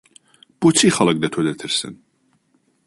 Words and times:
بۆچی 0.59 0.93
خەڵک 0.95 1.17
لە 1.23 1.27
تۆ 1.33 1.39
دەترسن؟ 1.47 1.93